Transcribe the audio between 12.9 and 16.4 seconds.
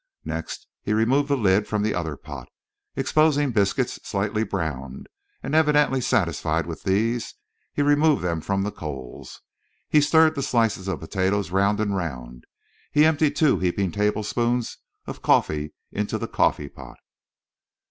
he emptied two heaping tablespoonfuls of coffee into the